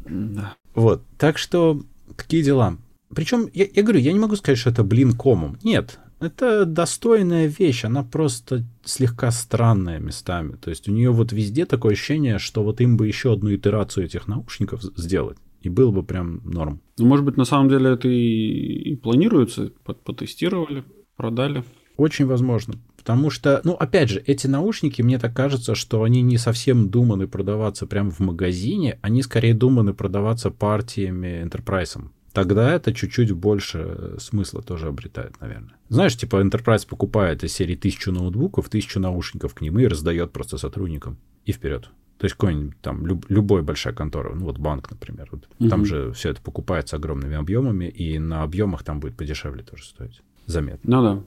Да. 0.05 0.55
Вот, 0.73 1.03
так 1.17 1.37
что, 1.37 1.81
какие 2.15 2.41
дела? 2.41 2.77
Причем, 3.13 3.47
я, 3.53 3.65
я 3.73 3.83
говорю, 3.83 3.99
я 3.99 4.13
не 4.13 4.19
могу 4.19 4.35
сказать, 4.35 4.57
что 4.57 4.69
это 4.69 4.83
блин 4.83 5.13
комом. 5.13 5.57
Нет, 5.63 5.99
это 6.19 6.65
достойная 6.65 7.47
вещь, 7.47 7.83
она 7.83 8.03
просто 8.03 8.63
слегка 8.85 9.31
странная 9.31 9.99
местами. 9.99 10.55
То 10.55 10.69
есть 10.69 10.87
у 10.87 10.91
нее 10.91 11.11
вот 11.11 11.33
везде 11.33 11.65
такое 11.65 11.93
ощущение, 11.93 12.39
что 12.39 12.63
вот 12.63 12.79
им 12.79 12.95
бы 12.95 13.07
еще 13.07 13.33
одну 13.33 13.53
итерацию 13.53 14.05
этих 14.05 14.27
наушников 14.27 14.81
сделать. 14.95 15.37
И 15.61 15.69
было 15.69 15.91
бы 15.91 16.03
прям 16.03 16.41
норм. 16.43 16.81
Ну, 16.97 17.05
может 17.05 17.25
быть, 17.25 17.37
на 17.37 17.45
самом 17.45 17.69
деле 17.69 17.91
это 17.91 18.07
и, 18.07 18.91
и 18.91 18.95
планируется, 18.95 19.71
потестировали, 20.05 20.83
продали. 21.15 21.63
Очень 21.97 22.25
возможно. 22.25 22.75
Потому 23.01 23.31
что, 23.31 23.61
ну, 23.63 23.73
опять 23.73 24.09
же, 24.09 24.23
эти 24.27 24.45
наушники, 24.45 25.01
мне 25.01 25.17
так 25.17 25.35
кажется, 25.35 25.73
что 25.73 26.03
они 26.03 26.21
не 26.21 26.37
совсем 26.37 26.87
думаны 26.89 27.27
продаваться 27.27 27.87
прямо 27.87 28.11
в 28.11 28.19
магазине, 28.19 28.99
они 29.01 29.23
скорее 29.23 29.55
думаны 29.55 29.95
продаваться 29.95 30.51
партиями 30.51 31.43
enterprise. 31.43 31.99
тогда 32.31 32.73
это 32.75 32.93
чуть-чуть 32.93 33.31
больше 33.31 34.15
смысла 34.19 34.61
тоже 34.61 34.87
обретает, 34.87 35.41
наверное. 35.41 35.73
Знаешь, 35.89 36.15
типа 36.15 36.35
Enterprise 36.41 36.87
покупает 36.87 37.43
из 37.43 37.53
серии 37.53 37.75
тысячу 37.75 38.11
ноутбуков, 38.11 38.69
тысячу 38.69 38.99
наушников 38.99 39.55
к 39.55 39.61
ним 39.61 39.79
и 39.79 39.87
раздает 39.87 40.31
просто 40.31 40.59
сотрудникам. 40.59 41.17
И 41.45 41.51
вперед. 41.51 41.89
То 42.19 42.25
есть 42.25 42.35
какой-нибудь 42.35 42.79
там 42.81 43.07
люб, 43.07 43.25
любой 43.29 43.63
большая 43.63 43.95
контора, 43.95 44.35
ну 44.35 44.45
вот 44.45 44.59
банк, 44.59 44.91
например, 44.91 45.27
вот, 45.31 45.49
угу. 45.57 45.69
там 45.69 45.85
же 45.85 46.11
все 46.13 46.29
это 46.29 46.39
покупается 46.39 46.97
огромными 46.97 47.35
объемами, 47.35 47.85
и 47.85 48.19
на 48.19 48.43
объемах 48.43 48.83
там 48.83 48.99
будет 48.99 49.17
подешевле 49.17 49.63
тоже 49.63 49.85
стоить. 49.85 50.21
Заметно. 50.45 50.97
Ну 50.97 51.01
да. 51.03 51.23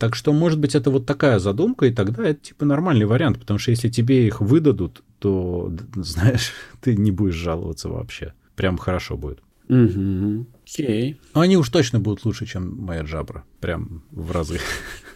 Так 0.00 0.14
что, 0.14 0.32
может 0.32 0.58
быть, 0.58 0.74
это 0.74 0.90
вот 0.90 1.04
такая 1.04 1.38
задумка, 1.38 1.84
и 1.84 1.92
тогда 1.92 2.24
это 2.24 2.40
типа 2.40 2.64
нормальный 2.64 3.04
вариант, 3.04 3.38
потому 3.38 3.58
что 3.58 3.70
если 3.70 3.90
тебе 3.90 4.26
их 4.26 4.40
выдадут, 4.40 5.02
то, 5.18 5.70
знаешь, 5.94 6.52
ты 6.80 6.96
не 6.96 7.10
будешь 7.10 7.34
жаловаться 7.34 7.90
вообще. 7.90 8.32
Прям 8.56 8.78
хорошо 8.78 9.18
будет. 9.18 9.40
Угу. 9.68 10.46
Окей. 10.64 11.20
Но 11.34 11.42
они 11.42 11.58
уж 11.58 11.68
точно 11.68 12.00
будут 12.00 12.24
лучше, 12.24 12.46
чем 12.46 12.78
моя 12.78 13.02
джабра. 13.02 13.44
Прям 13.60 14.02
в 14.10 14.32
разы. 14.32 14.58